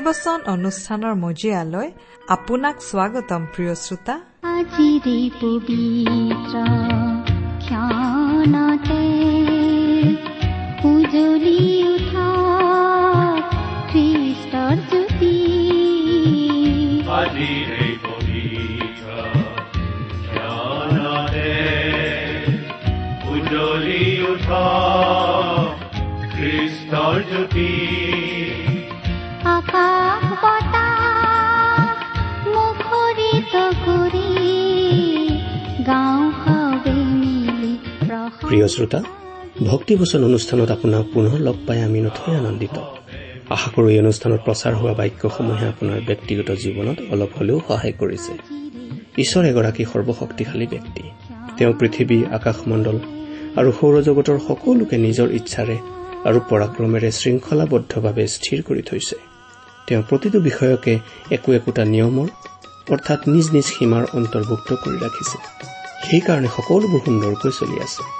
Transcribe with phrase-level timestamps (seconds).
[0.00, 1.88] ভক্তিবচন অনুষ্ঠানৰ মজিয়ালৈ
[2.34, 4.14] আপোনাক স্বাগতম প্ৰিয় শ্ৰোতা।
[4.50, 6.54] আজিৰে পবিত্ৰ
[38.38, 39.00] প্ৰিয় শ্ৰোতা
[39.66, 42.76] ভক্তিবচন অনুষ্ঠানত আপোনাক পুনৰ লগ পাই আমি নথৈ আনন্দিত।
[43.50, 48.32] আশা কৰোঁ এই অনুষ্ঠানত প্ৰচাৰ হোৱা বাক্যসমূহে আপোনাৰ ব্যক্তিগত জীৱনত অলপ হ'লেও সহায় কৰিছে।
[49.18, 51.02] ঈশ্বৰ এগৰাকী সৰ্বশক্তিশালী ব্যক্তি।
[51.56, 52.96] তেওঁ পৃথিৱী আকাশমণ্ডল
[53.56, 55.76] আৰু সৌৰজগতৰ সকলোকে নিজৰ ইচ্ছাৰে
[56.24, 59.16] আৰু পৰাক্ৰমেৰে শৃংখলাবদ্ধভাৱে স্থিৰ কৰি থৈছে।
[59.86, 60.98] তেওঁ প্ৰতিটো বিষয়কে
[61.30, 62.28] একো একোটা নিয়মৰ
[62.90, 65.38] অৰ্থাৎ নিজ নিজ সীমাৰ অন্তৰ্ভুক্ত কৰি ৰাখিছে।
[66.06, 68.19] সেইকাৰণে সকলোবোৰ সুন্দৰকৈ চলি আছে।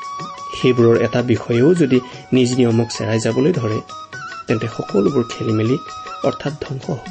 [0.59, 1.99] সেইবোৰৰ এটা বিষয়েও যদি
[2.33, 3.79] নিজ নিয়মক চেৰাই যাবলৈ ধৰে
[4.47, 5.77] তেন্তে সকলোবোৰ খেলি মেলি
[6.25, 7.11] অৰ্থাৎ ধ্বংস হ'ব।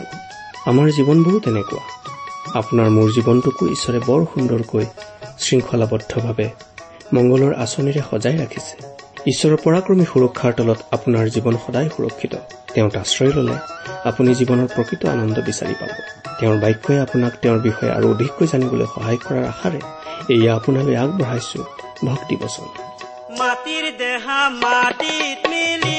[0.65, 1.83] আমাৰ জীৱনবোৰো তেনেকুৱা।
[2.53, 4.85] আপোনাৰ মোৰ জীৱনটোকো ঈশ্বৰে বৰ সুন্দৰকৈ
[5.39, 6.47] শৃংখলাবদ্ধভাৱে
[7.13, 8.73] মংগলৰ আঁচনিৰে সজাই ৰাখিছে।
[9.27, 12.33] ঈশ্বৰৰ পৰাক্ৰমী সুৰক্ষাৰ তলত আপোনাৰ জীৱন সদায় সুৰক্ষিত।
[12.73, 13.55] তেওঁত আশ্ৰয় ললে
[14.09, 15.91] আপুনি জীৱনৰ প্ৰকৃত আনন্দ বিচাৰি পাব।
[16.39, 19.79] তেওঁৰ বাক্যই আপোনাক তেওঁৰ বিষয়ে আৰু অধিককৈ জানিবলৈ সহায় কৰাৰ আশাৰে
[20.35, 21.59] এয়া আপোনালৈ আগবঢ়াইছো।
[22.05, 22.67] ভক্তি বচন
[23.39, 25.98] মাটিৰ দেহা মাটিত মিলিব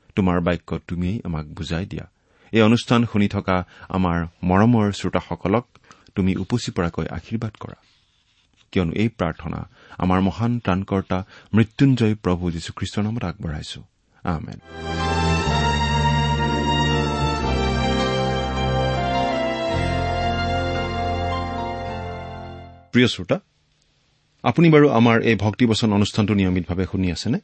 [0.15, 2.05] তোমাৰ বাক্য তুমিয়েই আমাক বুজাই দিয়া।
[2.51, 5.65] এই অনুষ্ঠান শুনি থকা আমাৰ মৰমৰ শ্ৰোতাসকলক
[6.15, 7.75] তুমি উপচি পৰাকৈ আশীৰ্বাদ কৰা।
[8.71, 13.83] কিয়নো এই প্ৰাৰ্থনা আমাৰ মহান ত্ৰাণকৰ্তা মৃত্যুঞ্জয় প্ৰভু যীশুখ্ৰীষ্টৰ নামত আগবঢ়াইছো।
[22.91, 23.39] প্ৰিয় শ্ৰোতা
[24.43, 27.39] আপুনি বাৰু আমাৰ এই ভক্তিবচন অনুষ্ঠানটো নিয়মিতভাৱে শুনি আছেনে?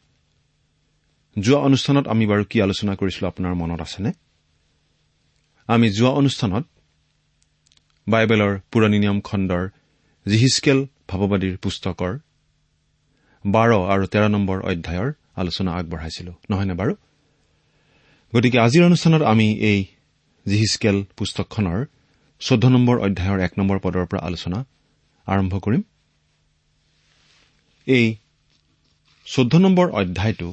[1.39, 4.11] যোৱা অনুষ্ঠানত আমি বাৰু কি আলোচনা কৰিছিলো আপোনাৰ মনত আছেনে?
[5.67, 6.65] আমি যোৱা অনুষ্ঠানত
[8.07, 9.63] বাইবেলৰ পুৰণি নিয়ম খণ্ডৰ
[10.25, 10.79] জিহিচকেল
[11.09, 12.13] ভাৱবাদীৰ পুস্তকৰ
[13.45, 16.93] বাৰ আৰু তেৰ নম্বৰ অধ্যায়ৰ আলোচনা আগবঢ়াইছিলো নহয়নে বাৰু?
[18.35, 19.79] গতিকে আজিৰ অনুষ্ঠানত আমি এই
[20.45, 21.85] জিহিচকেল পুস্তকখনৰ
[22.39, 24.65] চৈধ্য নম্বৰ অধ্যায়ৰ এক নম্বৰ পদৰ পৰা আলোচনা
[25.27, 25.81] আৰম্ভ কৰিম।
[27.87, 28.15] এই
[29.25, 30.49] চৈধ্য নম্বৰ অধ্যায়টো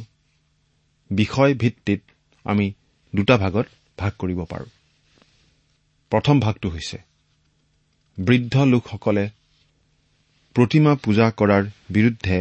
[1.17, 2.01] বিষয় ভিত্তিত
[2.47, 2.67] আমি
[3.15, 3.67] দুটা ভাগত
[3.99, 4.71] ভাগ কৰিব পাৰোঁ।
[6.13, 6.99] প্ৰথম ভাগটো হৈছে
[8.19, 9.25] বৃদ্ধ লোকসকলে
[10.57, 12.39] প্ৰতিমা পূজা কৰাৰ বিৰুদ্ধে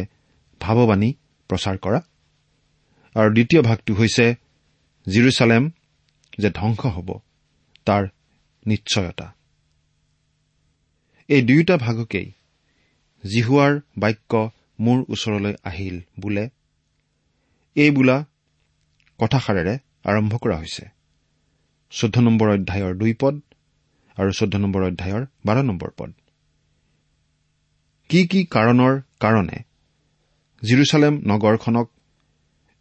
[0.60, 1.10] ভাৱবাণী
[1.50, 2.00] প্ৰচাৰ কৰা।
[3.16, 4.26] আৰু দ্বিতীয় ভাগটো হৈছে
[5.06, 5.64] জিৰচালেম
[6.38, 7.08] যে ধ্বংস হ'ব
[7.86, 8.02] তাৰ
[8.66, 9.26] নিশ্চয়তা।
[11.28, 12.28] এই দুয়োটা ভাগকেই
[13.24, 14.32] জিহুৱাৰ বাক্য
[14.80, 16.44] মোৰ ওচৰলৈ আহিল বোলে।
[17.76, 18.16] এই বোলা
[19.24, 19.74] কথাষাৰেৰে
[20.04, 20.84] আৰম্ভ কৰা হৈছে।
[21.92, 23.34] চৈধ্য নম্বৰ অধ্যায়ৰ দুই পদ
[24.16, 26.10] আৰু চৈধ্য নম্বৰ অধ্যায়ৰ বাৰ নম্বৰ পদ।
[28.10, 29.58] কি কি কাৰণৰ কাৰণে
[30.62, 31.86] জিৰচালেম নগৰখনক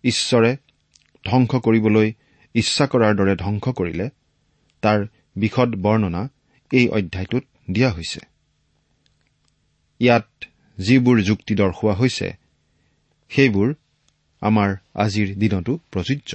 [0.03, 0.51] ঈশ্বৰে
[1.23, 2.07] ধ্বংস কৰিবলৈ
[2.55, 4.07] ইচ্ছা কৰাৰ দৰে ধ্বংস কৰিলে
[4.83, 4.99] তাৰ
[5.35, 6.21] বিশদ বৰ্ণনা
[6.71, 8.19] এই অধ্যায়টোত দিয়া হৈছে।
[9.99, 10.27] ইয়াত
[10.77, 12.27] যিবোৰ যুক্তি দৰ্শোৱা হৈছে
[13.31, 13.69] সেইবোৰ
[14.43, 16.31] আমাৰ আজিৰ দিনতো প্ৰযোজ্য।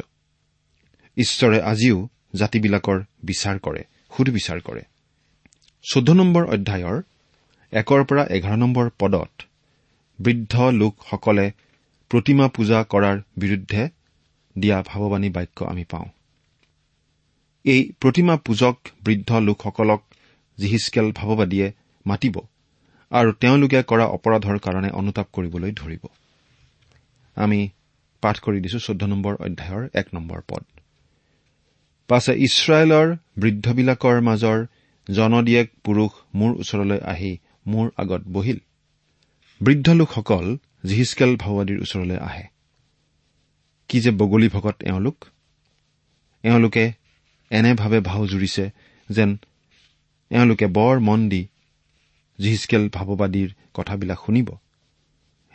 [1.16, 1.98] ঈশ্বৰে আজিও
[2.34, 3.82] জাতিবিলাকৰ বিচাৰ কৰে
[4.16, 4.82] সুধবিচাৰ কৰে।
[5.84, 6.96] চৈধ্য নম্বৰ অধ্যায়ৰ
[7.72, 9.32] একৰ পৰা এঘাৰ নম্বৰ পদত
[10.18, 11.46] বৃদ্ধ লোকসকলে
[12.10, 13.82] প্ৰতিমা পূজা কৰাৰ বিৰুদ্ধে
[14.56, 16.08] দিয়া ভাৱবাণী বাক্য আমি পাওঁ।
[17.64, 20.00] এই প্ৰতিমা পূজক বৃদ্ধ লোকসকলক
[20.58, 21.68] জিহিচকেল ভাৱবাদীয়ে
[22.06, 22.36] মাতিব
[23.12, 26.02] আৰু তেওঁলোকে কৰা অপৰাধৰ কাৰণে অনুতাপ কৰিবলৈ ধৰিব।
[27.36, 27.60] আমি
[28.20, 30.64] পাঠ কৰি দিছো চৈধ্য নম্বৰ অধ্যায়ৰ এক নম্বৰ পদ।
[32.08, 34.66] পাছে ইছৰাইলৰ বৃদ্ধবিলাকৰ মাজৰ
[35.10, 38.58] জনদিয়েক পুৰুষ মোৰ ওচৰলৈ আহি মোৰ আগত বহিল।
[39.60, 42.46] বৃদ্ধ লোকসকল জিহিচকেল ভাওবাদীৰ ওচৰলৈ আহে।
[43.88, 45.24] কি যে বগলী ভকত এওঁলোক?
[46.42, 46.92] এওঁলোকে
[47.50, 48.70] এনেভাৱে ভাও জুৰিছে
[49.10, 49.36] যেন
[50.30, 51.42] এওঁলোকে বৰ মন দি
[52.38, 54.48] জিহিচকেল ভাৱবাদীৰ কথাবিলাক শুনিব।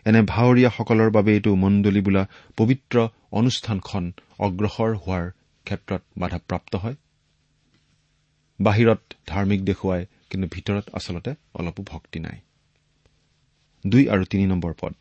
[0.06, 2.24] এনে ভাৱৰীয়াসকলৰ বাবেইটো মণ্ডলী বোলা
[2.58, 5.30] পবিত্ৰ অনুষ্ঠানখন অগ্ৰসৰ হোৱাৰ
[5.66, 6.96] ক্ষেত্ৰত বাধাপ্ৰাপ্ত হয়।
[8.62, 12.38] বাহিৰত ধাৰ্মিক দেখুৱাই কিন্তু ভিতৰত আচলতে অলপো ভক্তি নাই।
[13.88, 14.94] দুই আৰু তিনি নম্বৰ পদ।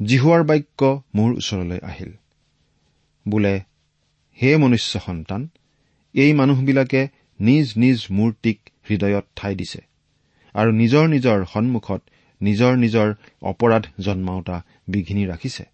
[0.00, 2.12] জিহুৱাৰ বাক্য মোৰ ওচৰলৈ আহিল।
[3.28, 3.54] বোলে
[4.42, 5.48] হে মনুষ্য সন্তান
[6.14, 7.08] এই মানুহবিলাকে
[7.40, 8.58] নিজ নিজ মূৰ্তিক
[8.90, 9.80] হৃদয়ত ঠাই দিছে
[10.54, 12.02] আৰু নিজৰ নিজৰ সন্মুখত
[12.42, 15.64] নিজৰ নিজৰ অপৰাধ জন্মাওতা বিঘিনি ৰাখিছে।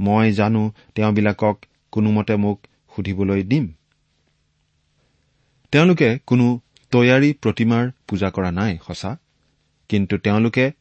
[0.00, 1.56] মই জানো তেওঁবিলাকক
[1.92, 2.66] কোনোমতে মোক
[2.96, 3.72] সুধিবলৈ দিম।
[5.70, 6.60] তেওঁলোকে কোনো
[6.90, 9.16] তৈয়াৰী প্ৰতিমাৰ পূজা কৰা নাই সঁচা।
[9.88, 10.72] কিন্তু তেওঁলোকে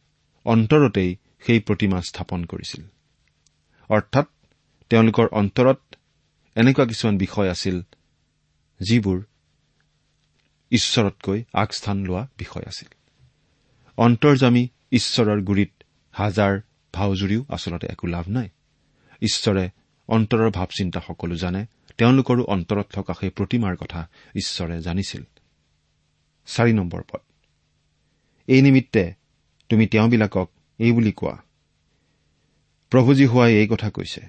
[0.45, 1.15] অন্তৰতেই
[1.45, 2.83] সেই প্ৰতিমা স্থাপন কৰিছিল।
[3.89, 4.27] অৰ্থাৎ
[4.89, 5.79] তেওঁলোকৰ অন্তৰত
[6.55, 7.81] এনেকুৱা কিছুমান বিষয় আছিল
[8.81, 9.23] যিবোৰ
[10.71, 12.87] ঈশ্বৰতকৈ আগস্থান লোৱা বিষয় আছিল।
[13.97, 15.71] অন্তৰ্জামী ঈশ্বৰৰ গুৰিত
[16.11, 16.61] হাজাৰ
[16.93, 18.49] ভাওজুৰিও আচলতে একো লাভ নাই।
[19.21, 19.69] ঈশ্বৰে
[20.07, 21.65] অন্তৰৰ ভাৱ চিন্তা সকলো জানে
[21.97, 25.23] তেওঁলোকৰো অন্তৰত থকা সেই প্ৰতিমাৰ কথা ঈশ্বৰে জানিছিল।
[28.47, 29.13] এই নিমিত্তে
[29.69, 31.37] তুমি তেওঁবিলাকক এই বুলি কোৱা
[32.89, 34.21] প্ৰভুজী হোৱাই এই কথা কৈছে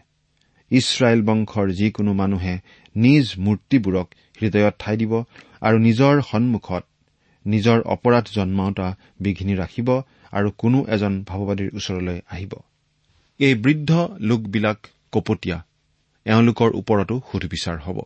[0.70, 2.60] ইছৰাইল বংশৰ যিকোনো মানুহে
[2.96, 5.24] নিজ মূৰ্তিবোৰক হৃদয়ত ঠাই দিব
[5.60, 6.86] আৰু নিজৰ সন্মুখত
[7.46, 8.88] নিজৰ অপৰাধ জন্মাওতা
[9.20, 9.88] বিঘিনি ৰাখিব
[10.32, 12.52] আৰু কোনো এজন ভাৱবাদীৰ ওচৰলৈ আহিব।
[13.40, 14.78] এই বৃদ্ধ লোকবিলাক
[15.12, 15.58] কপটীয়া।
[16.26, 17.98] এওঁলোকৰ ওপৰতো সুধবিচাৰ হ'ব।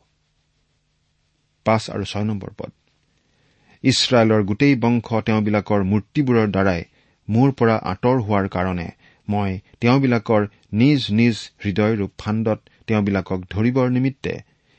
[3.85, 6.81] ইছৰাইলৰ গোটেই বংশ তেওঁবিলাকৰ মূৰ্তিবোৰৰ দ্বাৰাই
[7.29, 8.89] মোৰ পৰা আঁতৰ হোৱাৰ কাৰণে
[9.29, 10.43] মই তেওঁবিলাকৰ
[10.73, 14.35] নিজ নিজ হৃদয়ৰূপ ফাণ্ডত তেওঁবিলাকক ধৰিবৰ নিমিত্তে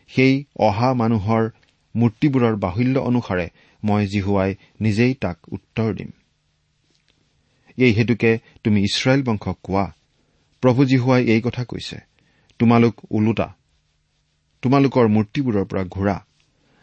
[0.10, 1.44] সেই অহা মানুহৰ
[1.96, 3.48] মূৰ্তিবোৰৰ বাহুল্য অনুসাৰে
[3.84, 6.12] মই জিহুৱাই নিজেই তাক উত্তৰ দিম।
[7.78, 9.92] এই হেতুকে তুমি ইছৰাইল বংশক কোৱা।
[10.62, 12.00] প্ৰভু জিহুৱাই এই কথা কৈছে।
[12.60, 13.54] তোমালোক ওলোটা।
[14.62, 16.26] তোমালোকৰ মূৰ্তিবোৰৰ পৰা ঘূৰা।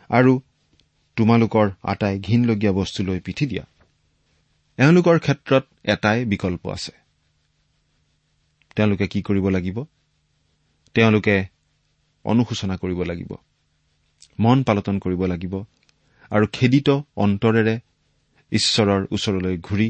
[0.08, 0.40] আৰু
[1.16, 3.66] তোমালোকৰ আটাই ঘীনলগীয়া বস্তুলৈ পিঠি দিয়া।
[4.76, 6.92] এওঁলোকৰ ক্ষেত্ৰত এটাই বিকল্প আছে।
[8.76, 9.84] তেওঁলোকে কি কৰিব লাগিব?
[10.94, 11.44] তেওঁলোকে
[12.24, 13.32] অনুশোচনা কৰিব লাগিব।
[14.38, 15.64] মন পালটন কৰিব লাগিব।
[16.30, 17.74] আৰু খেদিত অন্তৰেৰে
[18.52, 19.88] ঈশ্বৰৰ ওচৰলৈ ঘূৰি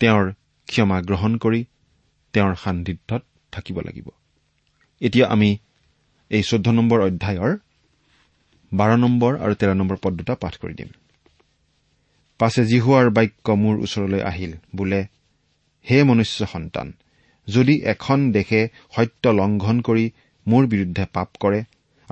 [0.00, 0.26] তেওঁৰ
[0.68, 1.60] ক্ষমা গ্ৰহণ কৰি
[2.34, 4.08] তেওঁৰ সান্নিধ্যত থাকিব লাগিব।
[5.00, 5.50] এতিয়া আমি
[6.30, 7.52] এই চৈধ্য নম্বৰ অধ্যায়ৰ
[8.72, 10.90] বাৰ নম্বৰ আৰু তেৰ নম্বৰ পদ দুটা পাঠ কৰি দিম।
[12.40, 15.00] পাছে জিহুৱাৰ বাক্য মোৰ ওচৰলৈ আহিল বোলে
[15.86, 16.88] হে মনুষ্য সন্তান
[17.48, 18.60] যদি এখন দেশে
[18.96, 20.04] সত্য লংঘন কৰি
[20.46, 21.60] মোৰ বিৰুদ্ধে পাপ কৰে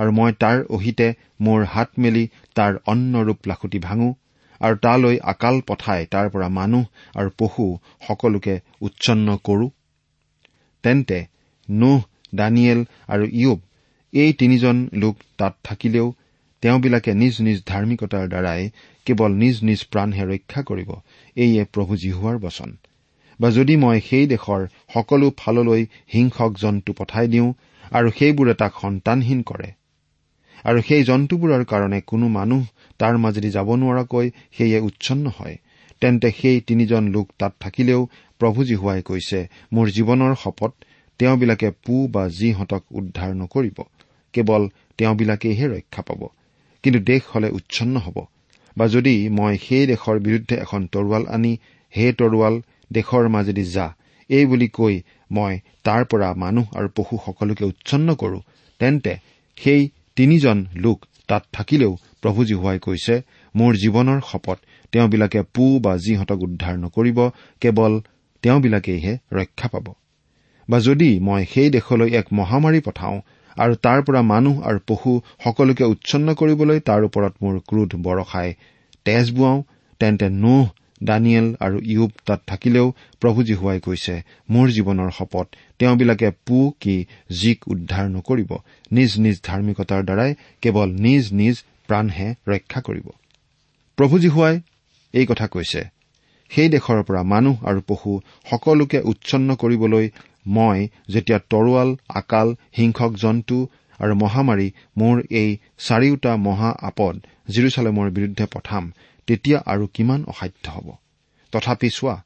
[0.03, 1.09] আৰু মই তাৰ অহিতে
[1.47, 2.25] মোৰ হাত মেলি
[2.57, 4.09] তাৰ অন্ন ৰূপ লাখুটি ভাঙো
[4.61, 6.85] আৰু তালৈ আকাল পঠাই তাৰ পৰা মানুহ
[7.19, 7.67] আৰু পশু
[8.07, 8.55] সকলোকে
[8.87, 9.67] উচ্ছন্ন কৰো।
[10.85, 11.19] তেন্তে
[11.69, 12.01] নোহ
[12.35, 13.59] দানিয়েল আৰু ইয়ুব
[14.13, 16.07] এই তিনিজন লোক তাত থাকিলেও
[16.63, 18.63] তেওঁবিলাকে নিজ নিজ ধাৰ্মিকতাৰ দ্বাৰাই
[19.07, 20.91] কেৱল নিজ নিজ প্ৰাণহে ৰক্ষা কৰিব
[21.37, 22.71] এইয়ে প্ৰভু জিহুৱাৰ বচন।
[23.41, 24.63] বা যদি মই সেই দেশৰ
[24.95, 25.83] সকলো ফাললৈ
[26.15, 27.49] হিংসক জন্তু পঠাই দিওঁ
[27.93, 29.69] আৰু সেইবোৰে তাক সন্তানহীন কৰে
[30.65, 32.63] আৰু সেই জন্তুবোৰৰ কাৰণে কোনো মানুহ
[32.99, 34.27] তাৰ মাজেদি যাব নোৱাৰাকৈ
[34.59, 35.57] সেয়ে উচ্ছন্ন হয়।
[36.01, 38.01] তেন্তে সেই তিনিজন লোক তাত থাকিলেও
[38.41, 39.39] প্ৰভু জীহুৱাই কৈছে
[39.73, 40.73] মোৰ জীৱনৰ শপত
[41.21, 43.79] তেওঁবিলাকে পু বা যিহঁতক উদ্ধাৰ নকৰিব।
[44.35, 44.63] কেৱল
[44.99, 46.23] তেওঁবিলাকেইহে ৰক্ষা পাব।
[46.85, 48.17] কিন্তু দেশ হলে উচ্ছন্ন হ'ব।
[48.77, 51.53] বা যদি মই সেই দেশৰ বিৰুদ্ধে এখন তৰোৱাল আনি
[51.93, 52.55] হে তৰোৱাল
[52.93, 53.87] দেশৰ মাজেদি যা।
[54.31, 54.95] এই বুলি কৈ
[55.31, 55.55] মই
[55.85, 58.39] তাৰ পৰা মানুহ আৰু পশু সকলোকে উচ্ছন্ন কৰো।
[58.81, 59.13] তেন্তে
[59.57, 59.83] সেই
[60.17, 61.93] তিনিজন লোক তাত থাকিলেও
[62.23, 63.15] প্ৰভু জীহুৱাই কৈছে
[63.55, 64.59] মোৰ জীৱনৰ শপত
[64.93, 67.19] তেওঁবিলাকে পু বা যিহঁতক উদ্ধাৰ নকৰিব
[67.63, 67.93] কেৱল
[68.43, 69.87] তেওঁবিলাকেইহে ৰক্ষা পাব।
[70.69, 73.19] বা যদি মই সেই দেশলৈ এক মহামাৰী পঠাওঁ
[73.57, 75.13] আৰু তাৰ পৰা মানুহ আৰু পশু
[75.45, 78.49] সকলোকে উচ্ছন্ন কৰিবলৈ তাৰ ওপৰত মোৰ ক্ৰোধ বৰষাই
[79.07, 79.59] তেজ বোৱাওঁ
[80.01, 80.65] তেন্তে নোহ
[81.09, 82.87] দানিয়েল আৰু ইউব তাত থাকিলেও
[83.23, 84.15] প্ৰভু জীহুৱাই কৈছে
[84.53, 85.47] মোৰ জীৱনৰ শপত
[85.81, 86.97] তেওঁবিলাকে পু কি
[87.41, 88.51] জীক উদ্ধাৰ নকৰিব।
[88.91, 90.31] নিজ নিজ ধাৰ্মিকতাৰ দ্বাৰাই
[90.63, 91.57] কেৱল নিজ নিজ
[91.89, 93.07] প্ৰাণহে ৰক্ষা কৰিব।
[93.99, 94.55] প্ৰভু জীহুৱাই
[95.15, 95.81] এই কথা কৈছে
[96.51, 98.13] সেই দেশৰ পৰা মানুহ আৰু পশু
[98.51, 100.07] সকলোকে উচ্ছন্ন কৰিবলৈ
[100.47, 100.79] মই
[101.13, 101.91] যেতিয়া তৰোৱাল
[102.21, 103.59] আকাল হিংসক জন্তু
[104.01, 104.69] আৰু মহামাৰী
[104.99, 105.51] মোৰ এই
[105.87, 107.15] চাৰিওটা মহা আপদ
[107.51, 108.85] জিৰচালেমৰ বিৰুদ্ধে পঠাম
[109.29, 110.89] তেতিয়া আৰু কিমান অসাধ্য হ'ব?
[111.53, 112.17] তথাপি চোৱা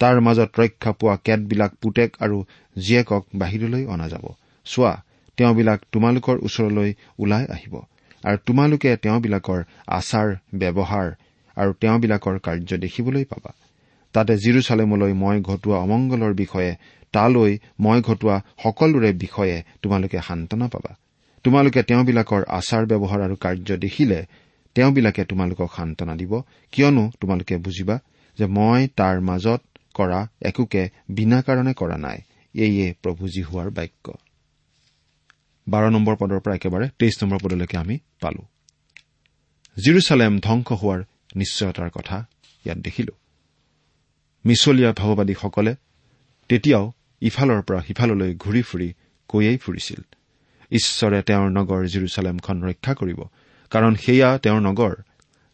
[0.00, 2.36] তাৰ মাজত ৰক্ষা পোৱা কেতবিলাক পুতেক আৰু
[2.76, 4.24] জীয়েকক বাহিৰলৈ অনা যাব।
[4.66, 4.92] চোৱা
[5.38, 7.74] তেওঁবিলাক তোমালোকৰ ওচৰলৈ ওলাই আহিব
[8.24, 11.08] আৰু তোমালোকে তেওঁবিলাকৰ আচাৰ ব্যৱহাৰ
[11.56, 13.52] আৰু তেওঁবিলাকৰ কাৰ্য দেখিবলৈ পাবা।
[14.14, 16.72] তাতে জিৰচালেমলৈ মই ঘটোৱা অমংগলৰ বিষয়ে
[17.12, 20.92] তালৈ মই ঘটোৱা সকলোৰে বিষয়ে তোমালোকে সান্তনা পাবা।
[21.44, 24.18] তোমালোকে তেওঁবিলাকৰ আচাৰ ব্যৱহাৰ আৰু কাৰ্য দেখিলে
[24.74, 27.98] তেওঁবিলাকে তোমালোকক সান্তনা দিব। কিয়নো তোমালোকে বুজিবা
[28.38, 29.62] যে মই তাৰ মাজত
[29.94, 32.18] কৰা একোকে বিনা কাৰণে কৰা নাই।
[32.54, 34.12] এইয়ে প্ৰভু জী হোৱাৰ বাক্য।
[35.68, 38.42] বাৰ নম্বৰ পদৰ পৰা একেবাৰে তেইছ নম্বৰ পদলৈকে আমি পালো।
[39.84, 41.00] জিৰচালেম ধ্বংস হোৱাৰ
[41.36, 42.16] নিশ্চয়তাৰ কথা
[42.66, 43.12] ইয়াত দেখিলো।
[44.44, 45.74] মিছলীয়া ভাৱবাদীসকলে
[46.48, 48.88] তেতিয়াও ইফালৰ পৰা সিফাললৈ ঘূৰি ফুৰি
[49.28, 50.00] কৈয়েই ফুৰিছিল।
[50.70, 53.20] ঈশ্বৰে তেওঁৰ নগৰ জিৰচালেমখন ৰক্ষা কৰিব
[53.72, 54.94] কাৰণ সেয়া তেওঁৰ নগৰ।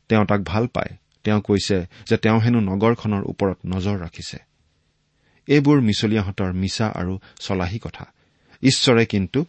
[0.09, 4.39] তেওঁ তাক ভাল পায়। তেওঁ কৈছে যে তেওঁ হেনো নগৰখনৰ ওপৰত নজৰ ৰাখিছে।
[5.47, 8.05] এইবোৰ মিছলীয়াহঁতৰ মিছা আৰু চলাহী কথা।
[8.63, 9.45] ঈশ্বৰে কিন্তু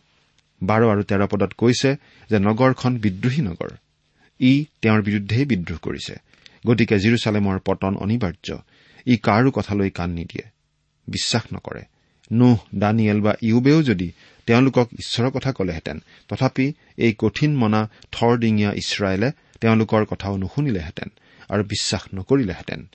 [0.63, 1.95] বাৰ আৰু তেৰ পদত কৈছে
[2.29, 3.69] যে নগৰখন বিদ্ৰোহী নগৰ।
[4.39, 6.15] ই তেওঁৰ বিৰুদ্ধেই বিদ্ৰোহ কৰিছে।
[6.67, 8.57] গতিকে জিৰচালেমৰ পতন অনিবাৰ্য।
[9.05, 10.49] ই কাৰো কথালৈ কাণ নিদিয়ে।
[11.07, 11.81] বিশ্বাস নকৰে।
[12.31, 14.11] নোহ দানিয়েল বা ইউবেও যদি
[14.50, 21.10] তেওঁলোকক ঈশ্বৰৰ কথা কলেহেঁতেন। তথাপি এই কঠিন মনা থৰডিঙীয়া ইছৰাইলে তেওঁলোকৰ কথাও নুশুনিলেহেঁতেন
[21.50, 22.88] আৰু বিশ্বাস নকৰিলেহেঁতেন।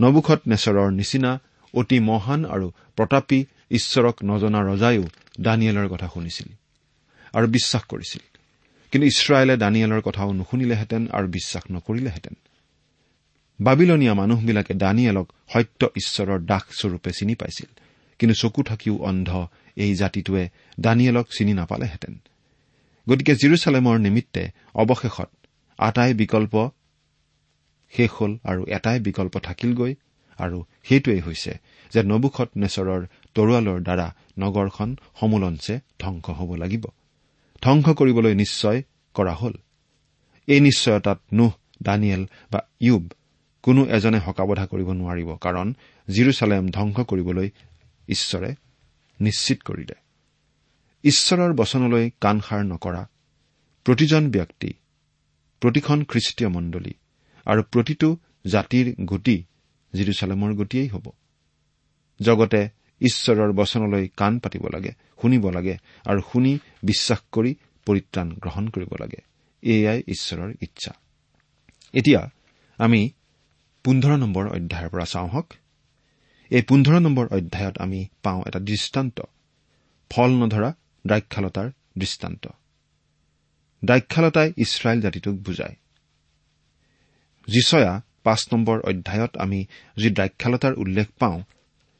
[0.00, 1.40] নবুখত নেচৰৰ নিচিনা
[1.74, 5.04] অতি মহান আৰু প্ৰতাপী ঈশ্বৰক নজনা ৰজায়ো
[5.40, 6.48] দানিয়েলৰ কথা শুনিছিল
[7.32, 8.38] আৰু বিশ্বাস কৰিছিল।
[8.90, 12.34] কিন্তু ইছৰাইলে দানিয়েলৰ কথাও নুশুনিলেহেঁতেন আৰু বিশ্বাস নকৰিলেহেঁতেন।
[13.60, 17.80] বাবিলনীয়া মানুহবিলাকে দানিয়েলক সত্য ঈশ্বৰৰ দাস স্বৰূপে চিনি পাইছিল।
[18.18, 19.30] কিন্তু চকু থাকিও অন্ধ।
[19.76, 20.48] এই জাতিটোৱে
[20.80, 22.14] দানিয়েলক চিনি নাপালেহেঁতেন।
[23.08, 24.42] গতিকে জিৰচালেমৰ নিমিত্তে
[24.74, 25.30] অৱশেষত
[25.78, 26.70] আটাই বিকল্প
[27.92, 29.94] শেষ হ'ল আৰু এটাই বিকল্প থাকিলগৈ
[30.38, 31.52] আৰু সেইটোৱেই হৈছে
[31.92, 33.00] যে নবুখত নেচৰৰ
[33.34, 34.06] তৰোৱালৰ দ্বাৰা
[34.38, 36.84] নগৰখন সমোলঞ্চে ধ্বংস হ'ব লাগিব।
[37.62, 38.82] ধ্বংস কৰিবলৈ নিশ্চয়
[39.14, 39.54] কৰা হ'ল।
[40.46, 41.52] এই নিশ্চয়তাত নোহ
[41.82, 43.04] দানিয়েল বা ইউব
[43.62, 45.74] কোনো এজনে হকাবধা কৰিব নোৱাৰিব কাৰণ
[46.08, 47.48] জিৰচালেম ধ্বংস কৰিবলৈ
[48.08, 48.54] ঈশ্বৰে
[49.20, 49.94] নিশ্চিত কৰিলে।
[51.04, 53.08] ঈশ্বৰৰ বচনলৈ কাণসাৰ নকৰা
[53.84, 54.72] প্ৰতিজন ব্যক্তি
[55.60, 56.94] প্ৰতিখন খ্ৰীষ্টীয় মণ্ডলী
[57.46, 59.44] আৰু প্ৰতিটো জাতিৰ গতি
[59.92, 61.10] জিৰচালেমৰ গতিয়েই হ'ব।
[62.20, 62.68] জগতে
[63.00, 64.92] ঈশ্বৰৰ বচনলৈ কাণ পাতিব লাগে
[65.22, 67.54] শুনিব লাগে আৰু শুনি বিশ্বাস কৰি
[67.86, 69.20] পৰিত্ৰাণ গ্ৰহণ কৰিব লাগে।
[69.62, 70.92] এয়াই ঈশ্বৰৰ ইচ্ছা।
[71.92, 72.30] এতিয়া
[72.78, 73.10] আমি
[73.84, 75.52] পোন্ধৰ নম্বৰ অধ্যায়ৰ পৰা চাওঁ হওক
[76.50, 79.20] এই পোন্ধৰ নম্বৰ অধ্যায়ত আমি পাওঁ এটা দৃষ্টান্ত।
[80.10, 80.74] ফল নধৰা
[81.06, 82.48] দ্ৰাক্ষালতাৰ দৃষ্টান্ত।
[83.84, 85.76] দ্ৰাক্ষালতাই ইছৰাইল জাতিটোক বুজায়।
[87.46, 91.42] যিচয়া পাঁচ নম্বৰ অধ্যায়ত আমি যি দ্ৰাক্ষালতাৰ উল্লেখ পাওঁ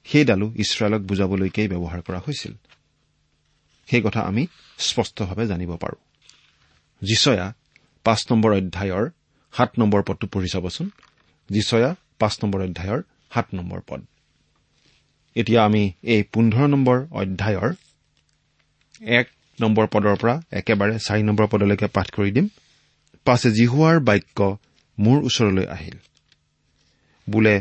[0.05, 2.53] সেইডালো ইছৰাইলক বুজাবলৈকেই ব্যৱহাৰ কৰা হৈছিল।
[3.87, 4.47] সেই কথা আমি
[4.79, 6.27] স্পষ্টভাৱে জানিব পাৰোঁ।
[7.03, 7.55] যিচয়া
[8.05, 9.11] পাঁচ নম্বৰ অধ্যায়ৰ
[9.53, 10.91] সাত নম্বৰ পদটো পঢ়ি চাবচোন।
[11.51, 13.03] যিচয়া পাঁচ নম্বৰ অধ্যায়ৰ
[13.35, 14.05] সাত নম্বৰ পদ।
[15.37, 17.71] এতিয়া আমি এই পোন্ধৰ নম্বৰ অধ্যায়ৰ
[19.13, 19.27] এক
[19.61, 22.47] নম্বৰ পদৰ পৰা একেবাৰে চাৰি নম্বৰ পদলৈকে পাঠ কৰি দিম।
[23.27, 24.39] পাছে জিহুৱাৰ বাক্য
[24.99, 25.97] মোৰ ওচৰলৈ আহিল।
[27.31, 27.55] বোলে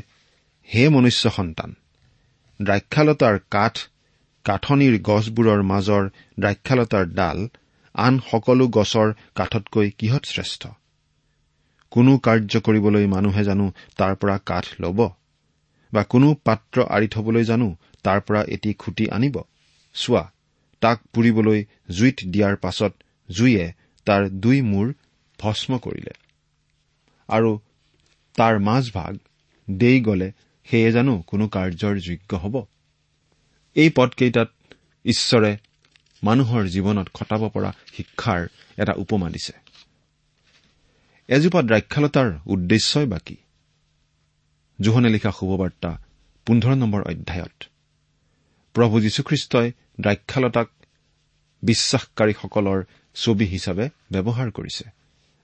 [0.70, 1.70] হে মনুষ্য সন্তান
[2.60, 3.76] দ্ৰাক্ষালতাৰ কাঠ
[4.46, 6.04] কাঠনিৰ গছবোৰৰ মাজৰ
[6.40, 7.48] দ্ৰাক্ষালতাৰ ডাল
[7.96, 10.68] আন সকলো গছৰ কাঠতকৈ কিহত শ্ৰেষ্ঠ?
[11.92, 13.66] কোনো কাৰ্য কৰিবলৈ মানুহে জানো
[13.98, 15.00] তাৰ পৰা কাঠ ল'ব?
[15.94, 19.36] বা কোনো পাত্ৰ আঁৰি থবলৈ জানো তাৰ পৰা এটি খুটি আনিব।
[19.96, 20.24] চোৱা
[20.82, 21.60] তাক পুৰিবলৈ
[21.92, 22.94] জুইত দিয়াৰ পাছত
[23.32, 23.74] জুইয়ে
[24.06, 24.94] তাৰ দুই মূৰ
[25.40, 26.14] ভস্ম কৰিলে।
[27.30, 27.60] আৰু
[28.36, 29.18] তাৰ মাজভাগ
[29.68, 30.32] দেই গলে
[30.68, 32.56] সেয়ে জানো কোনো কাৰ্যৰ যোগ্য হ'ব।
[33.76, 34.50] এই পদকেইটাত
[35.06, 35.58] ঈশ্বৰে
[36.24, 38.48] মানুহৰ জীৱনত খটাব পৰা শিক্ষাৰ
[38.78, 39.54] এটা উপমা দিছে।
[41.28, 43.36] এজোপা দ্ৰাক্ষালতাৰ উদ্দেশ্যই বা কি?
[44.80, 45.92] জোহনে লিখা শুভবাৰ্তা
[46.48, 47.58] পোন্ধৰ নম্বৰ অধ্যায়ত।
[48.76, 49.68] প্ৰভু যীশুখ্ৰীষ্টই
[50.02, 50.68] দ্ৰাক্ষালতাক
[51.64, 52.80] বিশ্বাসকাৰীসকলৰ
[53.16, 54.86] ছবি হিচাপে ব্যৱহাৰ কৰিছে।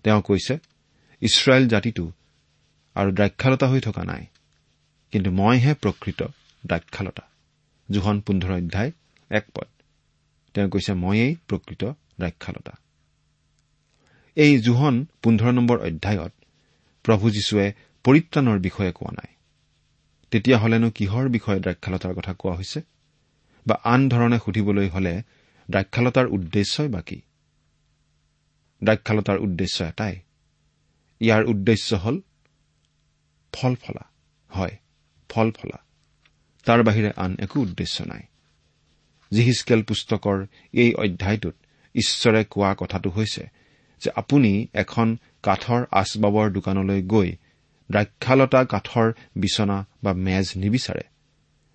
[0.04, 0.54] তেওঁ কৈছে
[1.22, 2.06] ইছৰাইল জাতিটো
[2.96, 4.24] আৰু দ্ৰাক্ষালতা হৈ থকা নাই
[5.12, 6.22] কিন্তু মইহে প্ৰকৃত
[6.66, 7.24] দ্ৰাক্ষালতা
[7.90, 8.92] জোহন পোন্ধৰ অধ্যায়
[9.30, 9.70] এক পদ।
[10.54, 11.84] তেওঁ কৈছে ময়েই প্ৰকৃত
[12.20, 12.74] দ্ৰাক্ষালতা
[14.38, 16.34] এই জোহন পোন্ধৰ নম্বৰ অধ্যায়ত
[17.06, 17.68] প্ৰভু যীশুৱে
[18.04, 19.34] পৰিত্ৰাণৰ বিষয়ে কোৱা নাই।
[20.32, 22.82] তেতিয়াহ'লেনো কিহৰ বিষয়ে দ্ৰাক্ষালতাৰ কথা কোৱা হৈছে?
[23.68, 25.22] বা আন ধৰণে সুধিবলৈ হলে
[25.70, 27.22] দ্ৰাক্ষালতাৰ উদ্দেশ্যই বা কি?
[28.84, 30.20] দ্ৰাক্ষালতাৰ উদ্দেশ্য এটাই।
[31.20, 32.22] ইয়াৰ উদ্দেশ্য হল
[33.54, 34.10] ফল ফলা
[34.50, 34.78] হয়
[35.30, 35.84] ফল ফলা
[36.66, 38.22] তাৰ বাহিৰে আন একো উদ্দেশ্য নাই।
[39.32, 41.56] জিহিচকেল পুস্তকৰ এই অধ্যায়টোত
[41.96, 43.50] ঈশ্বৰে কোৱা কথাটো হৈছে
[44.02, 47.32] যে আপুনি এখন কাঠৰ আচবাবৰ দোকানলৈ গৈ
[47.92, 51.04] দ্ৰাক্ষালতা কাঠৰ বিচনা বা মেজ নিবিচাৰে।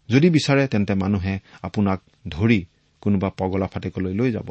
[0.08, 2.64] যদি বিচাৰে তেন্তে মানুহে আপোনাক ধৰি
[3.00, 4.48] কোনোবা পগলা ফাটেকলৈ লৈ যাব।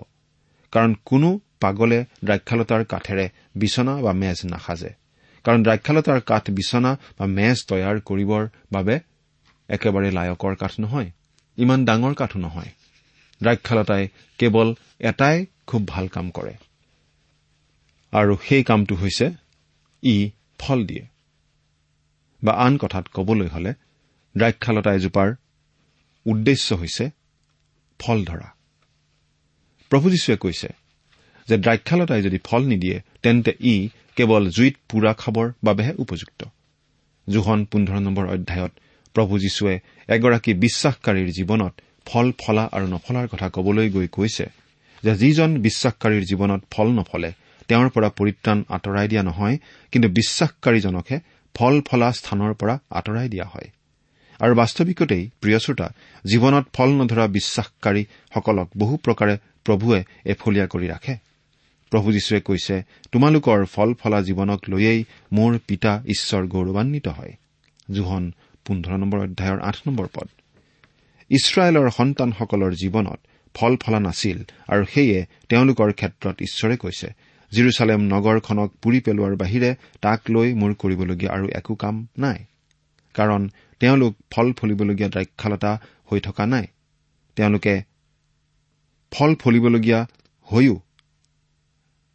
[0.72, 4.92] কাৰণ কোনো পাগলে দ্ৰাক্ষালতাৰ কাঠেৰে বিচনা বা মেজ নাসাজে।
[5.44, 9.00] কাৰণ দ্ৰাক্ষালতাৰ কাঠ বিচনা বা মেজ তৈয়াৰ কৰিবৰ বাবে
[9.70, 11.12] একেবাৰে লায়কৰ কাঠ নহয়
[11.58, 12.72] ইমান ডাঙৰ কাঠো নহয়।
[13.42, 16.54] দ্ৰাক্ষালতাই কেৱল এটাই খুব ভাল কাম কৰে।
[18.12, 19.32] আৰু সেই কামটো হৈছে
[20.04, 21.13] ই ফল দিয়ে।
[22.44, 23.72] বা আন কথাত কবলৈ হলে
[24.36, 25.30] দ্ৰাক্ষালতা এজোপাৰ
[26.26, 27.06] উদ্দেশ্য হৈছে
[28.00, 28.48] ফল ধৰা।
[29.92, 30.70] প্ৰভু যীশুৱে কৈছে
[31.48, 33.76] যে দ্ৰাক্ষালতাই যদি ফল নিদিয়ে তেন্তে ই
[34.16, 36.42] কেৱল জুইত পুৰা খাবৰ বাবেহে উপযুক্ত।
[37.28, 38.74] জোহন পোন্ধৰ নম্বৰ অধ্যায়ত
[39.16, 39.76] প্ৰভু যীশুৱে
[40.16, 41.74] এগৰাকী বিশ্বাসকাৰীৰ জীৱনত
[42.06, 44.46] ফল ফলা আৰু নফলাৰ কথা কবলৈ গৈ কৈছে
[45.04, 47.32] যে যিজন বিশ্বাসকাৰীৰ জীৱনত ফল নফলে
[47.68, 49.56] তেওঁৰ পৰা পৰিত্ৰাণ আঁতৰাই দিয়া নহয়
[49.92, 51.18] কিন্তু বিশ্বাসকাৰীজনকহে
[51.56, 53.70] ফল ফলা স্থানৰ পৰা আঁতৰাই দিয়া হয়।
[54.40, 55.88] আৰু বাস্তৱিকতেই প্ৰিয় শ্ৰোতা
[56.32, 61.16] জীৱনত ফল নধৰা বিশ্বাসকাৰীসকলক বহু প্ৰকাৰে প্ৰভুৱে এফলীয়া কৰি ৰাখে।
[61.90, 67.34] প্ৰভু যীশুৱে কৈছে তোমালোকৰ ফল ফলা জীৱনক লৈয়েই মোৰ পিতা ঈশ্বৰ গৌৰৱান্বিত হয়।
[67.92, 68.32] জোহন
[68.66, 70.28] পোন্ধৰ নম্বৰ অধ্যায়ৰ আঠ নম্বৰ পদ।
[71.30, 73.20] ইছৰাইলৰ সন্তানসকলৰ জীৱনত
[73.54, 77.08] ফল ফলা নাছিল আৰু সেয়ে তেওঁলোকৰ ক্ষেত্ৰত ঈশ্বৰে কৈছে
[77.54, 79.70] জিৰচালেম নগৰখনক পুৰি পেলোৱাৰ বাহিৰে
[80.02, 82.40] তাক লৈ মোৰ কৰিবলগীয়া আৰু একো কাম নাই।
[83.16, 83.42] কাৰণ
[83.80, 85.72] তেওঁলোক ফল ফলিবলগীয়া দ্ৰাক্ষালতা
[86.12, 86.66] হৈ থকা নাই।
[87.38, 87.74] তেওঁলোকে
[89.12, 90.00] ফল ফলিবলগীয়া
[90.48, 90.76] হৈও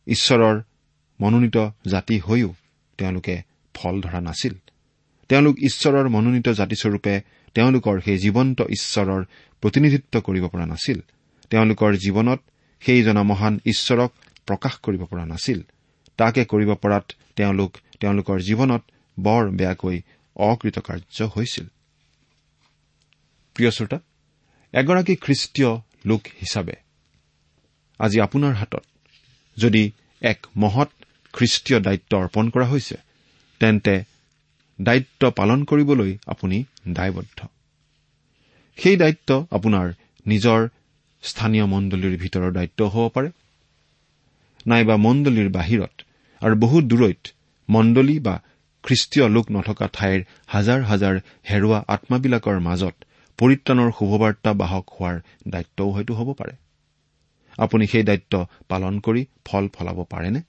[0.06, 0.56] ঈশ্বৰৰ
[1.20, 1.58] মনোনীত
[1.90, 2.50] জাতি হৈও
[2.98, 3.34] তেওঁলোকে
[3.74, 4.54] ফল ধৰা নাছিল।
[5.28, 7.14] তেওঁলোক ঈশ্বৰৰ মনোনীত জাতিস্বৰূপে
[7.54, 9.22] তেওঁলোকৰ সেই জীৱন্ত ঈশ্বৰৰ
[9.62, 10.98] প্ৰতিনিধিত্ব কৰিব পৰা নাছিল।
[11.50, 12.40] তেওঁলোকৰ জীৱনত
[12.82, 14.10] সেইজনা মহান ঈশ্বৰক
[14.48, 15.60] প্ৰকাশ কৰিব পৰা নাছিল।
[16.18, 17.06] তাকে কৰিব পৰাত
[17.36, 18.82] তেওঁলোক তেওঁলোকৰ জীৱনত
[19.16, 19.96] বৰ বেয়াকৈ
[20.36, 21.66] অকৃতকাৰ্য হৈছিল।
[24.74, 25.70] এগৰাকী খ্ৰীষ্টীয়
[26.04, 26.76] লোক হিচাপে
[28.00, 28.84] আজি আপোনাৰ হাতত
[29.56, 29.82] যদি
[30.22, 30.90] এক মহৎ
[31.32, 32.96] খ্ৰীষ্টীয় দায়িত্ব অৰ্পণ কৰা হৈছে
[33.60, 33.94] তেন্তে
[34.78, 36.56] দায়িত্ব পালন কৰিবলৈ আপুনি
[36.88, 37.38] দায়বদ্ধ।
[38.78, 39.86] সেই দায়িত্ব আপোনাৰ
[40.26, 40.60] নিজৰ
[41.22, 43.28] স্থানীয় মণ্ডলীৰ ভিতৰৰ দায়িত্বও হ'ব পাৰে।
[44.66, 45.94] নাইবা মণ্ডলীৰ বাহিৰত
[46.42, 47.22] আৰু বহু দূৰৈত
[47.68, 48.42] মণ্ডলী বা
[48.84, 51.14] খ্ৰীষ্টীয় লোক নথকা ঠাইৰ হাজাৰ হাজাৰ
[51.50, 52.94] হেৰুৱা আত্মাবিলাকৰ মাজত
[53.38, 55.16] পৰিত্ৰাণৰ শুভবাৰ্তা বাহক হোৱাৰ
[55.48, 56.54] দায়িত্বও হয়তো হ'ব পাৰে।
[57.58, 60.40] আপুনি সেই দায়িত্ব পালন কৰি ফল ফলাব পাৰেনে?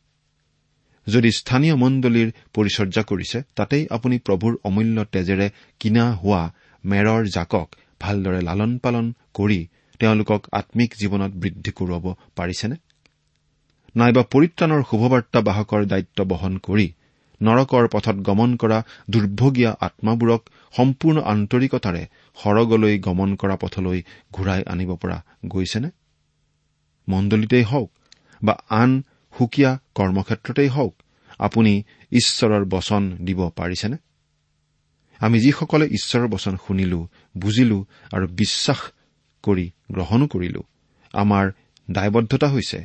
[1.07, 7.67] যদি স্থানীয় মণ্ডলীৰ পৰিচৰ্যা কৰিছে তাতেই আপুনি প্ৰভুৰ অমূল্য তেজেৰে কিনা হোৱা মেৰৰ জাকক
[8.01, 9.67] ভালদৰে লালন পালন কৰি
[9.99, 12.75] তেওঁলোকক আম্মিক জীৱনত বৃদ্ধি কৰোৱাব পাৰিছেনে?
[13.95, 16.87] নাইবা পৰিত্ৰাণৰ শুভবাৰ্তা বাহকৰ দায়িত্ব বহন কৰি
[17.41, 18.77] নৰকৰ পথত গমন কৰা
[19.09, 20.41] দুৰ্ভগীয়া আত্মাবোৰক
[20.73, 22.03] সম্পূৰ্ণ আন্তৰিকতাৰে
[22.37, 23.99] সৰগলৈ গমন কৰা পথলৈ
[24.33, 25.89] ঘূৰাই আনিব পৰা গৈছেনে?
[27.07, 27.89] মণ্ডলীতেই হওক
[28.41, 28.91] বা আন
[29.33, 30.93] সুকীয়া কৰ্মক্ষেত্ৰতেই হওক
[31.39, 31.73] আপুনি
[32.11, 33.97] ঈশ্বৰৰ বচন দিব পাৰিছেনে?
[35.19, 36.99] আমি যিসকলে ঈশ্বৰৰ বচন শুনিলো
[37.37, 37.77] বুজিলো
[38.11, 38.79] আৰু বিশ্বাস
[39.43, 40.61] কৰি গ্ৰহণো কৰিলো
[41.13, 41.45] আমাৰ
[41.91, 42.79] দায়বদ্ধতা হৈছে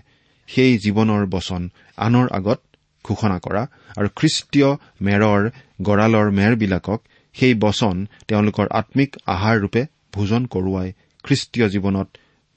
[0.46, 2.61] সেই জীৱনৰ বচন আনৰ আগত
[3.04, 5.50] ঘোষণা কৰা আৰু খ্ৰীষ্টীয় মেৰৰ
[5.83, 7.00] গঁড়ালৰ মেৰবিলাকক
[7.35, 10.92] সেই বচন তেওঁলোকৰ আম্মিক আহাৰ ৰূপে ভোজন কৰোৱাই
[11.24, 12.09] খ্ৰীষ্টীয় জীৱনত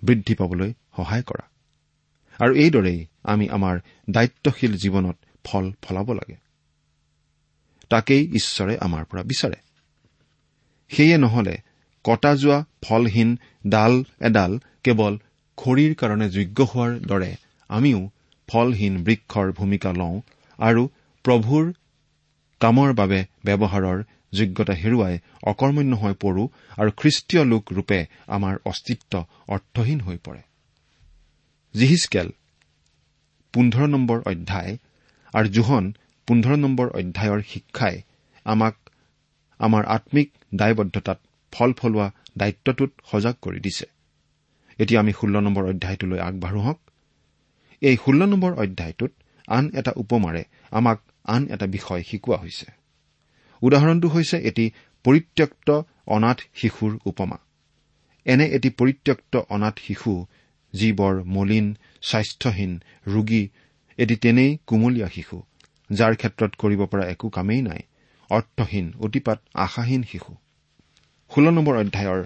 [0.04, 1.45] বৃদ্ধি পাবলৈ সহায় কৰা।
[2.39, 6.38] আৰু এইদৰেই আমি আমাৰ দায়িত্বশীল জীৱনত ফল ফলাব লাগে।
[7.89, 9.56] তাকেই ঈশ্বৰে আমাৰ পৰা বিচাৰে।
[10.89, 11.58] সেয়ে নহলে
[12.04, 15.17] কটা যোৱা ফলহীন ডাল এডাল কেৱল
[15.58, 17.36] খৰিৰ কাৰণে যোগ্য হোৱাৰ দৰে
[17.69, 18.10] আমিও
[18.49, 20.21] ফলহীন বৃক্ষৰ ভূমিকা লওঁ
[20.60, 20.84] আৰু
[21.25, 21.65] প্ৰভুৰ
[22.62, 24.03] কামৰ বাবে ব্যৱহাৰৰ
[24.34, 26.43] যোগ্যতা হেৰুৱাই অকৰ্মণ্য হৈ পৰো
[26.77, 29.13] আৰু খ্ৰীষ্টীয় লোক ৰূপে আমাৰ অস্তিত্ব
[29.47, 30.41] অৰ্থহীন হৈ পৰে।
[31.75, 32.27] জিহিচকেল
[33.53, 34.77] পোন্ধৰ নম্বৰ অধ্যায়
[35.34, 35.93] আৰু জোহন
[36.27, 38.01] পোন্ধৰ নম্বৰ অধ্যায়ৰ শিক্ষাই
[38.45, 38.75] আমাক
[39.60, 41.19] আমাৰ আম্মিক দায়বদ্ধতাত
[41.53, 43.86] ফল ফলোৱা দায়িত্বটোত সজাগ কৰি দিছে।
[44.80, 46.80] এতিয়া আমি ষোল্ল নম্বৰ অধ্যায়টোলৈ আগবাঢ়ো হওক।
[47.82, 49.12] এই ষোল্ল নম্বৰ অধ্যায়টোত
[49.48, 52.68] আন এটা উপমাৰে আমাক আন এটা বিষয় শিকোৱা হৈছে।
[53.62, 54.72] উদাহৰণটো হৈছে এটি
[55.06, 55.70] পৰিত্যক্ত
[56.08, 57.38] অনাথ শিশুৰ উপমা।
[58.26, 60.26] এনে এটি পৰিত্যক্ত অনাথ শিশু
[60.74, 62.72] যি বৰ মলিন স্বাস্থ্যহীন
[63.08, 63.44] ৰোগী
[63.98, 65.38] এটি তেনেই কুমলীয়া শিশু
[65.90, 67.82] যাৰ ক্ষেত্ৰত কৰিব পৰা একো কামেই নাই
[68.30, 70.34] অৰ্থহীন অতিপাত আশাহীন শিশু।
[71.32, 72.22] ষোল্ল নম্বৰ অধ্যায়ৰ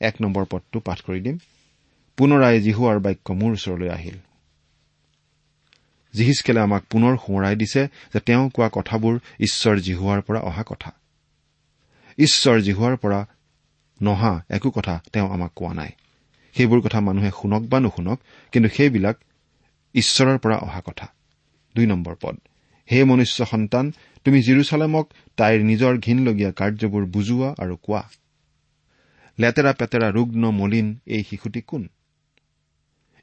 [0.00, 1.36] এক নম্বৰ পদটো পাঠ কৰি দিম।
[2.16, 4.16] পুনৰাই জিহুৱাৰ বাক্য মোৰ ওচৰলৈ আহিল।
[6.14, 10.92] জিহিচকেলে আমাক পুনৰ সোঁৱৰাই দিছে যে তেওঁ কোৱা কথাবোৰ ঈশ্বৰ জিহুৱাৰ পৰা অহা কথা।
[12.18, 13.26] ঈশ্বৰ জিহুৱাৰ পৰা
[14.02, 15.90] নহা একো কথা তেওঁ আমাক কোৱা নাই।
[16.54, 18.20] সেইবোৰ কথা মানুহে শুনক বা নুশুনক
[18.52, 19.16] কিন্তু সেইবিলাক
[19.94, 21.08] ঈশ্বৰৰ পৰা অহা কথা।
[21.74, 22.36] দুই নম্বৰ পদ।
[22.92, 23.92] হে মনুষ্য সন্তান
[24.24, 28.10] তুমি জিৰচালেমক তাইৰ নিজৰ ঘীনলগীয়া কাৰ্যবোৰ বুজোৱা আৰু কোৱা।
[29.38, 31.88] লেতেৰা পেতেৰা ৰুগ্ন মলিন এই শিশুটি কোন?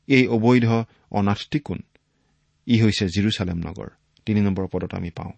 [0.07, 0.67] এই অবৈধ
[1.11, 1.79] অনাথটি কোন?
[2.69, 3.89] ই হৈছে জিৰচালেম নগৰ।
[4.25, 5.33] তিনি নম্বৰ পদত আমি পাওঁ।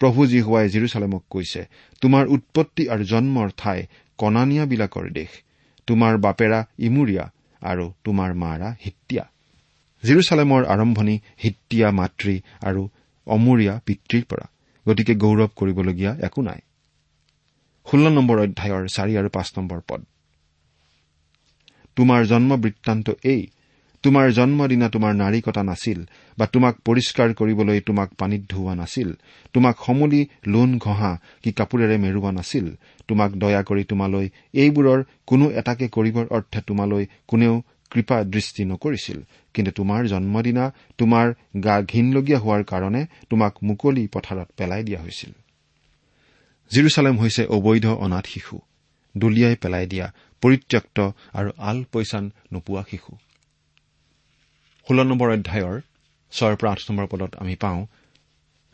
[0.00, 1.60] প্ৰভু যি হোৱাই জিৰচালেমক কৈছে
[2.02, 3.78] তোমাৰ উৎপত্তি আৰু জন্মৰ ঠাই
[4.18, 5.30] কনানিয়াবিলাকৰ দেশ।
[5.86, 7.24] তোমাৰ বাপেৰা ইমুৰীয়া
[7.62, 9.24] আৰু তোমাৰ মাৰা হিত্যা
[10.02, 12.82] জিৰচালেমৰ আৰম্ভণি হিত্যা মাতৃ আৰু
[13.26, 14.46] অমূৰীয়া পিতৃৰ পৰা
[14.88, 16.60] গতিকে গৌৰৱ কৰিবলগীয়া একো নাই।
[17.86, 20.00] ষোল্ল নম্বৰ অধ্যায়ৰ চাৰি আৰু পাঁচ নম্বৰ পদ।
[21.96, 23.46] তোমাৰ জন্ম বৃত্তান্ত এই
[24.04, 25.98] তোমাৰ জন্মদিনা তোমাৰ নাৰী কটা নাছিল
[26.38, 29.08] বা তোমাক পৰিষ্কাৰ কৰিবলৈ তোমাক পানীত ধুওৱা নাছিল
[29.52, 31.12] তোমাক সমূলি লোন ঘঁহা
[31.42, 32.66] কি কাপোৰেৰে মেৰুওৱা নাছিল
[33.08, 37.54] তোমাক দয়া কৰি তোমালৈ এইবোৰৰ কোনো এটাকে কৰিবৰ অৰ্থে তোমালৈ কোনেও
[37.90, 39.18] কৃপা দৃষ্টি নকৰিছিল
[39.54, 40.64] কিন্তু তোমাৰ জন্মদিনা
[40.98, 41.26] তোমাৰ
[41.64, 45.32] গা ঘীনলগীয়া হোৱাৰ কাৰণে তোমাক মুকলি পথাৰত পেলাই দিয়া হৈছিল।
[46.70, 48.56] জিৰচালেম হৈছে অবৈধ অনাথ শিশু
[49.14, 50.06] দলিয়াই পেলাই দিয়া
[50.42, 50.98] পৰিত্যক্ত
[51.32, 53.12] আৰু আল পৈচান নোপোৱা শিশু।
[54.86, 55.76] ষোল্ল নম্বৰ অধ্যায়ৰ
[56.32, 57.80] ছয়ৰ পৰা আঠ নম্বৰ পদত আমি পাওঁ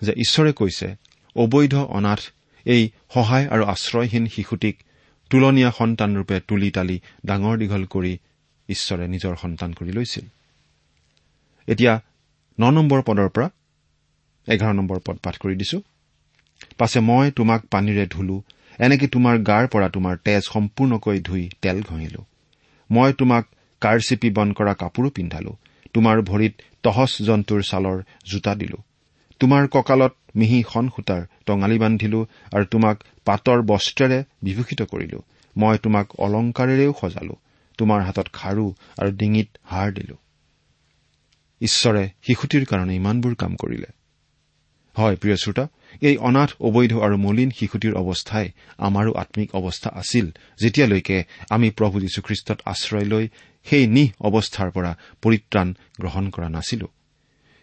[0.03, 0.89] যে ঈশ্বৰে কৈছে
[1.37, 2.21] অবৈধ অনাথ
[2.67, 2.83] এই
[3.15, 4.77] সহায় আৰু আশ্ৰয়হীন শিশুটিক
[5.31, 6.97] তুলনীয়া সন্তানৰূপে তুলি তালি
[7.27, 8.13] ডাঙৰ দীঘল কৰি
[8.69, 10.27] ঈশ্বৰে নিজৰ সন্তান কৰি লৈছিল।
[11.69, 11.93] এতিয়া
[12.59, 13.49] ন নম্বৰ পদৰ পৰা
[14.49, 15.79] এঘাৰ নম্বৰ পদ পাঠ কৰি দিছো।
[16.79, 18.37] পাছে মই তোমাক পানীৰে ধুলো
[18.79, 22.21] এনেকে তোমাৰ গাৰ পৰা তোমাৰ তেজ সম্পূৰ্ণকৈ ধুই তেল ঘঁহিলো।
[22.91, 23.45] মই তোমাক
[23.83, 25.53] কাৰচিপি বন কৰা কাপোৰো পিন্ধালো
[25.93, 28.77] তোমাৰ ভৰিত তহচ জন্তুৰ ছালৰ জোতা দিলো।
[29.41, 35.23] তোমাৰ কঁকালত মিহি সন সূতাৰ টঙালি বান্ধিলো আৰু তোমাক পাতৰ বস্ত্ৰেৰে বিভূষিত কৰিলো।
[35.57, 37.37] মই তোমাক অলংকাৰেৰেও সজালো।
[37.79, 40.17] তোমাৰ হাতত খাৰু আৰু ডিঙিত হাৰ দিলো।
[41.61, 43.87] ঈশ্বৰে শিশুটিৰ কাৰণে ইমানবোৰ কাম কৰিলে।
[44.99, 45.69] হয় প্ৰিয় শ্ৰোতা
[46.01, 52.61] এই অনাথ অবৈধ আৰু মলিন শিশুটিৰ অৱস্থাই আমাৰো আম্মিক অৱস্থা আছিল যেতিয়ালৈকে আমি প্ৰভু যীশুখ্ৰীষ্টত
[52.65, 53.29] আশ্ৰয় লৈ
[53.65, 56.89] সেই নিহ অৱস্থাৰ পৰা পৰিত্ৰাণ গ্ৰহণ কৰা নাছিলো।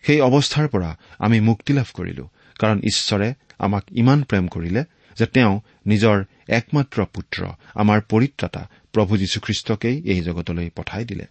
[0.02, 2.30] সেই অৱস্থাৰ পৰা আমি মুক্তি লাভ কৰিলো
[2.60, 4.84] কাৰণ ঈশ্বৰে আমাক ইমান প্ৰেম কৰিলে
[5.18, 11.26] যে তেওঁ নিজৰ একমাত্ৰ পুত্ৰ আমাৰ পৰিত্ৰাতা প্ৰভু যীশুখ্ৰীষ্টকেই এই জগতলৈ পঠাই দিলে।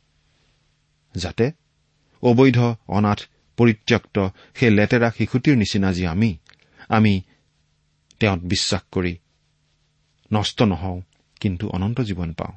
[1.14, 1.52] যাতে
[2.22, 3.20] অবৈধ অনাথ
[3.56, 6.36] পৰিত্যক্ত সেই লেতেৰা শিশুটিৰ নিচিনা যি আমি
[6.88, 7.22] আমি
[8.20, 9.16] তেওঁত বিশ্বাস কৰি
[10.32, 11.00] নষ্ট নহওঁ
[11.40, 12.52] কিন্তু অনন্ত জীৱন পাওঁ।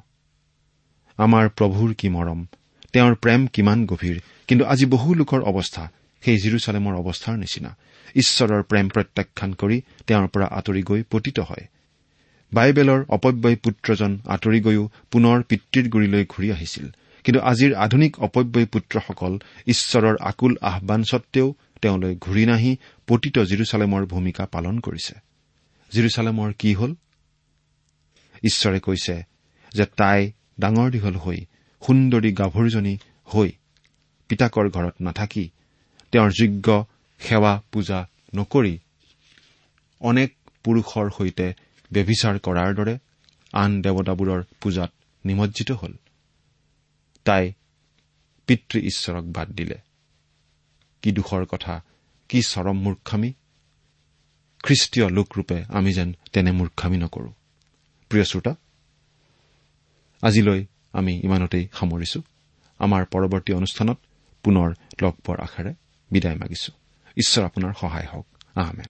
[1.16, 2.46] আমাৰ প্ৰভুৰ কি মৰম
[2.92, 5.88] তেওঁৰ প্ৰেম কিমান গভীৰ কিন্তু আজি বহু লোকৰ অৱস্থা
[6.24, 7.76] সেই জিৰচালেমৰ অৱস্থাৰ নিচিনা।
[8.14, 11.66] ঈশ্বৰৰ প্ৰেম প্ৰত্যাখ্যান কৰি তেওঁৰ পৰা আঁতৰি গৈ পতিত হয়।
[12.52, 16.90] বাইবেলৰ অপব্যয় পুত্ৰজন আঁতৰি গৈও পুনৰ পিতৃৰ গুৰিলৈ ঘূৰি আহিছিল।
[17.24, 24.46] কিন্তু আজিৰ আধুনিক অপব্যয় পুত্ৰসকল ঈশ্বৰৰ আকুল আহান সত্বেও তেওঁলৈ ঘূৰি নাহি পতিত জিৰচালেমৰ ভূমিকা
[24.46, 25.14] পালন কৰিছে।
[25.92, 26.94] জিৰচালেমৰ কি হল?
[28.44, 29.22] ঈশ্বৰে কৈছে
[29.74, 31.38] যে তাই ডাঙৰ দীঘল হৈ
[31.82, 32.94] সুন্দৰী গাভৰুজনী
[33.34, 33.50] হৈ
[34.28, 35.44] পিতাকৰ ঘৰত নাথাকি
[36.12, 36.68] তেওঁৰ যোগ্য
[37.20, 38.00] সেৱা পূজা
[38.34, 38.74] নকৰি
[40.00, 40.30] অনেক
[40.64, 41.46] পুৰুষৰ সৈতে
[41.92, 42.94] ব্যভিচাৰ কৰাৰ দৰে
[43.52, 44.90] আন দেৱতাবোৰৰ পূজাত
[45.26, 45.92] নিমজ্জিত হল।
[47.24, 47.52] তাই
[48.46, 49.78] পিতৃ ঈশ্বৰক বাদ দিলে।
[51.02, 51.74] কি দুখৰ কথা
[52.28, 53.32] কি চৰম মূৰ্খামী?
[54.62, 57.30] খ্ৰীষ্টীয় লোকৰূপে আমি যেন তেনে মূৰ্খামী নকৰো।
[58.08, 58.54] প্ৰিয় শ্ৰোতা
[60.22, 60.60] আজিলৈ
[60.98, 62.18] আমি ইমানতেই সামৰিছো।
[62.80, 63.98] আমাৰ পৰৱৰ্তী অনুষ্ঠানত
[64.44, 64.68] পুনৰ
[65.02, 65.72] লগ পোৱাৰ আশাৰে
[66.10, 66.70] বিদায় মাগিছো।
[67.16, 68.26] ঈশ্বৰ আপোনাৰ সহায় হওক।
[68.62, 68.88] আহমেদ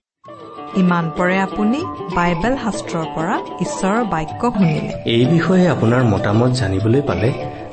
[0.81, 1.79] ইমান পৰে আপুনি
[2.17, 7.29] বাইবেল শাস্ত্ৰৰ পৰা ঈশ্বৰৰ বাক্য শুনিলে। এই বিষয়ে আপোনাৰ মতামত জানিবলৈ পালে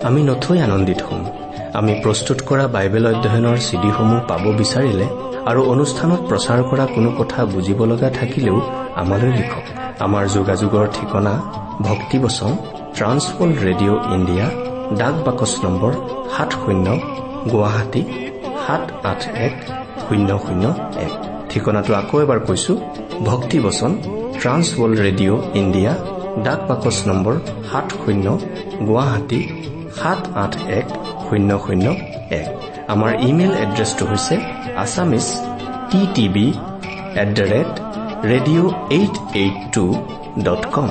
[0.09, 1.23] আমি নথৈ আনন্দিত হ'ম।
[1.79, 5.07] আমি প্ৰস্তুত কৰা বাইবেল অধ্যয়নৰ চিডিসমূহ পাব বিচাৰিলে
[5.51, 8.59] আৰু অনুষ্ঠানত প্ৰচাৰ কৰা কোনো কথা বুজিব লগা থাকিলেও
[9.01, 9.65] আমালৈ লিখক।
[10.07, 11.35] আমাৰ যোগাযোগৰ ঠিকনা
[11.89, 12.53] ভক্তিবচন
[12.99, 14.47] ট্ৰান্সৱৰ্ল্ড ৰেডিঅ' ইণ্ডিয়া
[15.01, 15.93] ডাক বাকচ নম্বৰ
[16.35, 16.87] সাত শূন্য
[17.53, 18.03] গুৱাহাটী
[18.65, 19.55] সাত আঠ এক
[20.05, 20.65] শূন্য শূন্য
[21.07, 21.13] এক।
[21.51, 22.73] ঠিকনাটো আকৌ এবাৰ কৈছো
[23.29, 23.93] ভক্তিবচন
[24.41, 25.93] ট্ৰান্স ৱৰ্ল্ড ৰেডিঅ' ইণ্ডিয়া
[26.47, 27.35] ডাক বাকচ নম্বৰ
[27.71, 28.27] সাত শূন্য
[28.89, 29.41] গুৱাহাটী
[29.99, 30.87] সাত আঠ এক
[31.27, 31.87] শূন্য শূন্য
[32.41, 32.47] এক।
[32.93, 34.35] আমাৰ ইমেইল এড্ৰেছটো হৈছে
[34.83, 35.27] Assamese
[35.91, 36.47] T TV
[37.23, 37.73] at the rate
[38.31, 39.85] radio' eight eight two
[40.47, 40.91] dot com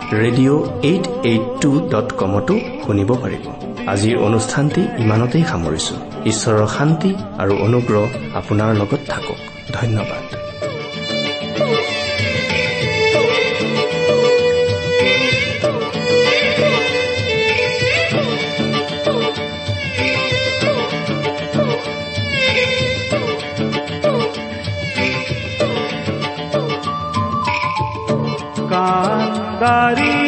[0.13, 3.45] radio' eight eight two dot কমতো শুনিব পাৰিব।
[3.87, 5.95] আজিৰ অনুষ্ঠানটি ইমানতেই সামৰিছো।
[6.25, 8.03] ঈশ্বৰৰ শান্তি আৰু অনুগ্ৰহ
[8.35, 9.39] আপোনাৰ লগত থাকক।
[9.73, 10.40] ধন্যবাদ।
[29.61, 30.20] दारी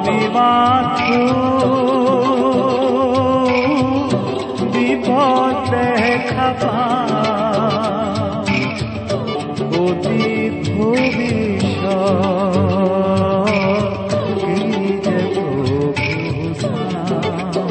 [0.00, 1.08] আমি মাত্র
[4.72, 8.60] বিপদ দেখা পাই।
[9.80, 10.24] অতি
[10.66, 11.84] ভবিষ্যৎ
[14.40, 14.56] কি
[15.04, 15.78] যে প্রভু
[16.60, 17.68] চাও।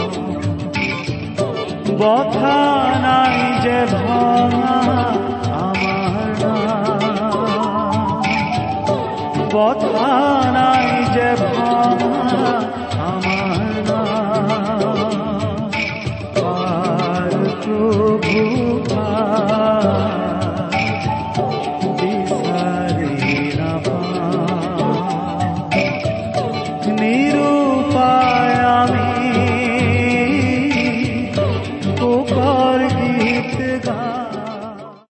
[1.99, 2.59] বথা
[3.01, 4.77] নাই যে ভাঙা
[5.59, 6.55] আমার না।
[9.53, 10.11] বথা
[10.51, 10.89] নাই
[12.31, 12.88] ಮಾಡ